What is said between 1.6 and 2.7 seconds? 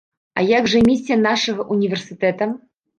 ўніверсітэта?